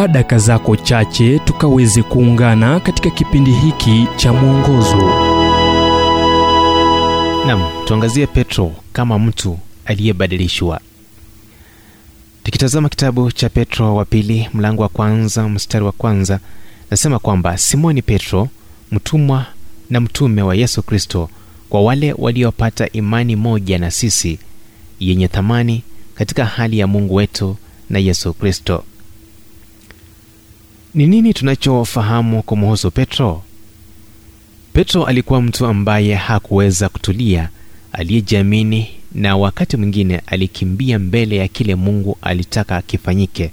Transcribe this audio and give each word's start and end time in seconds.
chukua 0.00 0.08
daka 0.12 0.38
zako 0.38 0.76
chache 0.76 1.38
tukaweze 1.38 2.02
kuungana 2.02 2.80
katika 2.80 3.10
kipindi 3.10 3.50
hiki 3.52 4.06
cha 4.16 4.32
mwongozo. 4.32 4.96
Nam 7.46 7.62
tuangazie 7.84 8.26
petro 8.26 8.72
kama 8.92 9.18
mtu 9.18 9.58
aliyebadilishwa. 9.84 10.80
Tukitazama 12.42 12.88
kitabu 12.88 13.32
cha 13.32 13.48
petro 13.48 13.94
wa 13.96 14.04
pili 14.04 14.48
mlango 14.54 14.82
wa 14.82 14.88
kwanza 14.88 15.48
mstari 15.48 15.84
wa 15.84 15.92
kwanza 15.92 16.40
nasema 16.90 17.18
kwamba 17.18 17.58
simoni 17.58 18.02
petro 18.02 18.48
mtumwa 18.92 19.46
na 19.90 20.00
mtume 20.00 20.42
wa 20.42 20.54
yesu 20.54 20.82
kristo 20.82 21.30
kwa 21.68 21.82
wale 21.82 22.14
waliopata 22.18 22.88
imani 22.92 23.36
moja 23.36 23.78
na 23.78 23.90
sisi 23.90 24.38
yenye 25.00 25.28
thamani 25.28 25.82
katika 26.14 26.44
hali 26.44 26.78
ya 26.78 26.86
mungu 26.86 27.14
wetu 27.14 27.56
na 27.90 27.98
yesu 27.98 28.34
kristo 28.34 28.84
ni 30.94 31.06
nini 31.06 31.34
tunachofahamu 31.34 32.42
kumuhusu 32.42 32.90
petro? 32.90 33.42
Petro 34.72 35.04
alikuwa 35.04 35.42
mtu 35.42 35.66
ambaye 35.66 36.14
hakuweza 36.14 36.88
kutulia 36.88 37.48
aliyejiamini 37.92 38.88
na 39.14 39.36
wakati 39.36 39.76
mwingine 39.76 40.18
alikimbia 40.26 40.98
mbele 40.98 41.36
ya 41.36 41.48
kile 41.48 41.74
mungu 41.74 42.16
alitaka 42.22 42.82
kifanyike. 42.82 43.50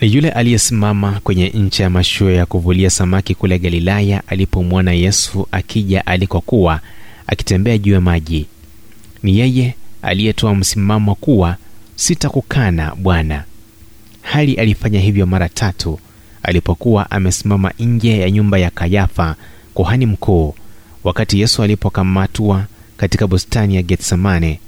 Ni 0.00 0.14
yule 0.14 0.30
aliyesimama 0.30 1.20
kwenye 1.24 1.48
ncha 1.48 1.82
ya 1.82 1.90
mashua 1.90 2.32
ya 2.32 2.46
kuvulia 2.46 2.90
samaki 2.90 3.34
kule 3.34 3.58
galilaya 3.58 4.22
alipomwona 4.26 4.92
yesu 4.92 5.48
akija 5.52 6.06
alikokuwa 6.06 6.80
akitembea 7.26 7.78
juu 7.78 7.92
ya 7.92 8.00
maji 8.00 8.46
ni 9.22 9.38
yeye 9.38 9.74
aliyetoa 10.02 10.54
msimamo 10.54 11.14
kuwa 11.14 11.56
sitakukana 11.96 12.94
bwana. 12.94 13.44
Hali 14.22 14.54
alifanya 14.54 15.00
hivyo 15.00 15.26
mara 15.26 15.48
tatu 15.48 15.98
alipokuwa 16.42 17.10
amesimama 17.10 17.72
nje 17.78 18.18
ya 18.18 18.30
nyumba 18.30 18.58
ya 18.58 18.70
kayafa 18.70 19.36
kuhani 19.74 20.06
mkuu 20.06 20.54
wakati 21.04 21.40
yesu 21.40 21.62
alipokamatwa 21.62 22.64
katika 22.96 23.26
bustani 23.26 23.76
ya 23.76 23.82
getsemane. 23.82 24.60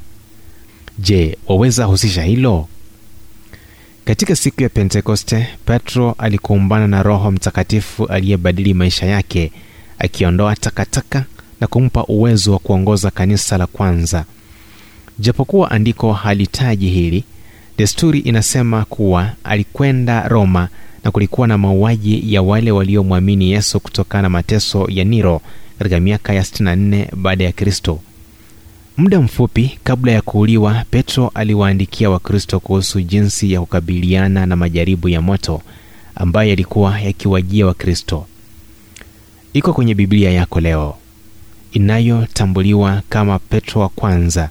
Je 0.98 1.38
waweza 1.48 1.84
husisha 1.84 2.22
hilo? 2.22 2.68
Katika 4.04 4.36
siku 4.36 4.62
ya 4.62 4.68
pentekoste 4.68 5.46
petro 5.64 6.14
alikumbana 6.18 6.86
na 6.86 7.02
roho 7.02 7.30
mtakatifu 7.30 8.06
aliyebadili 8.06 8.74
maisha 8.74 9.06
yake 9.06 9.52
akiondoa 9.98 10.56
takataka 10.56 11.24
na 11.60 11.66
kumpa 11.66 12.04
uwezo 12.04 12.52
wa 12.52 12.58
kuongoza 12.58 13.10
kanisa 13.10 13.58
la 13.58 13.66
kwanza. 13.66 14.24
Japokuwa 15.18 15.70
andiko 15.70 16.12
halitaji 16.12 16.88
hili 16.88 17.24
desturi 17.80 18.18
inasema 18.18 18.84
kuwa 18.84 19.32
alikwenda 19.44 20.28
roma 20.28 20.68
na 21.04 21.10
kulikuwa 21.10 21.46
na 21.48 21.58
mauaji 21.58 22.34
ya 22.34 22.42
wale 22.42 22.70
waliomwamini 22.70 23.50
yesu 23.50 23.80
kutokana 23.80 24.22
na 24.22 24.28
mateso 24.28 24.86
ya 24.90 25.04
niro 25.04 25.40
katika 25.78 26.00
miaka 26.00 26.32
ya 26.34 26.42
64 26.42 27.06
baada 27.16 27.44
ya 27.44 27.52
kristo. 27.52 28.00
Muda 28.96 29.20
mfupi 29.20 29.78
kabla 29.84 30.12
ya 30.12 30.22
kuuliwa 30.22 30.84
petro 30.90 31.28
aliwaandikia 31.34 32.10
wakristo 32.10 32.60
kuhusu 32.60 33.00
jinsi 33.00 33.52
ya 33.52 33.60
kukabiliana 33.60 34.46
na 34.46 34.56
majaribu 34.56 35.08
ya 35.08 35.20
moto 35.22 35.62
ambayo 36.14 36.50
yalikuwa 36.50 37.00
yakiwajia 37.00 37.66
wakristo. 37.66 38.26
Iko 39.52 39.72
kwenye 39.72 39.94
biblia 39.94 40.30
yako 40.30 40.60
leo. 40.60 40.94
Inayotambuliwa 41.72 43.02
kama 43.08 43.38
petro 43.38 43.80
wa 43.80 43.88
kwanza 43.88 44.48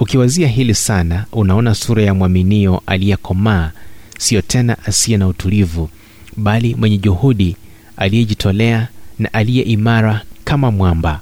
ukiwazia 0.00 0.48
hili 0.48 0.74
sana 0.74 1.24
unaona 1.32 1.74
sura 1.74 2.02
ya 2.02 2.14
mwaminio 2.14 2.82
aliyekomaa 2.86 3.70
siyo 4.18 4.42
tena 4.42 4.76
asiye 4.86 5.18
na 5.18 5.26
utulivu 5.28 5.90
bali 6.36 6.74
mwenye 6.74 6.98
juhudi 6.98 7.56
aliyejitolea 7.96 8.88
na 9.18 9.32
aliye 9.32 9.62
imara 9.62 10.22
kama 10.44 10.70
mwamba. 10.70 11.20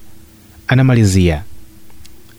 Anamalizia 0.69 1.43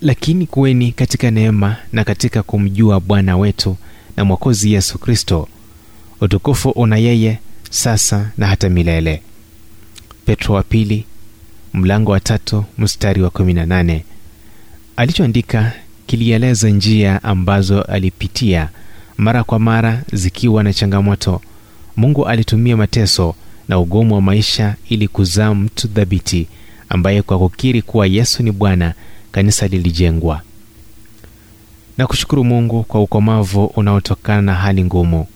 lakini 0.00 0.46
kuweni 0.46 0.92
katika 0.92 1.30
neema 1.30 1.76
na 1.92 2.04
katika 2.04 2.42
kumjua 2.42 3.00
bwana 3.00 3.36
wetu 3.36 3.76
na 4.16 4.24
mwokozi 4.24 4.72
yesu 4.72 4.98
kristo. 4.98 5.48
Utukufu 6.20 6.70
una 6.70 6.96
yeye 6.96 7.38
sasa 7.70 8.30
na 8.38 8.46
hata 8.46 8.68
milele. 8.68 9.22
Petro 10.26 10.54
wa 10.54 10.62
pili 10.62 11.04
mlango 11.74 12.10
wa 12.12 12.20
tatu 12.20 12.64
mstari 12.78 13.22
wa 13.22 13.30
18 13.30 14.00
alichoandika 14.96 15.72
kilieleza 16.08 16.68
njia 16.70 17.22
ambazo 17.22 17.82
alipitia 17.82 18.68
mara 19.16 19.44
kwa 19.44 19.58
mara 19.58 20.02
zikiwa 20.12 20.62
na 20.62 20.72
changamoto. 20.72 21.40
Mungu 21.96 22.26
alitumia 22.26 22.76
mateso 22.76 23.34
na 23.68 23.78
ugumu 23.78 24.14
wa 24.14 24.20
maisha 24.20 24.74
ili 24.88 25.08
kuzaa 25.08 25.54
mtu 25.54 25.88
dhabiti 25.88 26.48
ambaye 26.88 27.22
kwa 27.22 27.38
kukiri 27.38 27.82
kuwa 27.82 28.06
yesu 28.06 28.42
ni 28.42 28.52
bwana 28.52 28.94
kanisa 29.32 29.66
lilijengwa. 29.66 30.42
Na 31.98 32.06
kushukuru 32.06 32.44
mungu 32.44 32.82
kwa 32.82 33.02
ukomavu 33.02 33.64
unaotokana 33.64 34.42
na 34.42 34.54
hali 34.54 34.84
ngumu. 34.84 35.26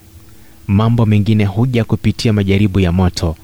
Mambo 0.66 1.06
mengine 1.06 1.44
huja 1.44 1.84
kupitia 1.84 2.32
majaribu 2.32 2.80
ya 2.80 2.92
moto. 2.92 3.36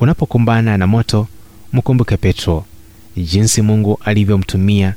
Unapokumbana 0.00 0.78
na 0.78 0.86
moto 0.86 1.26
mkumbuke 1.72 2.16
petro. 2.16 2.64
Jinsi 3.16 3.62
mungu 3.62 3.98
alivyomtumia 4.04 4.94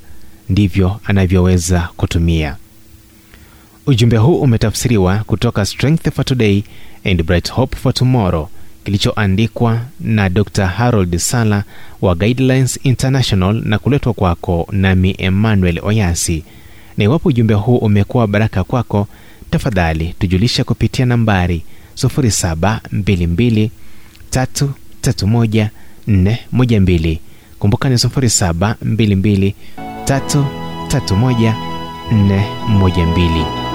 ndivyo 0.49 0.99
anavyoweza 1.05 1.89
kutumia. 1.97 2.55
Ujumbe 3.87 4.17
huu 4.17 4.41
umetafsiriwa 4.41 5.17
kutoka 5.17 5.65
strength 5.65 6.11
for 6.13 6.25
today 6.25 6.63
and 7.05 7.23
bright 7.23 7.51
hope 7.51 7.77
for 7.77 7.93
tomorrow 7.93 8.49
kilichoandikwa 8.83 9.81
na 9.99 10.29
dr 10.29 10.65
harold 10.67 11.17
sala 11.17 11.63
wa 12.01 12.15
guidelines 12.15 12.79
international 12.83 13.61
na 13.65 13.79
kuletwa 13.79 14.13
kwako 14.13 14.67
nami 14.71 15.15
emmanuel 15.17 15.79
oyasi. 15.83 16.43
Na 16.97 17.03
iwapo 17.03 17.29
ujumbe 17.29 17.53
huu 17.53 17.77
umekuwa 17.77 18.27
baraka 18.27 18.63
kwako 18.63 19.07
tafadhali 19.51 20.16
tujulisha 20.19 20.63
kupitia 20.63 21.05
nambari 21.05 21.63
722 21.95 23.69
331 24.31 25.67
412 26.07 27.17
kumbuka 27.59 27.89
ni 27.89 27.95
722 27.95 29.53
331 30.09 31.53
412 32.68 33.69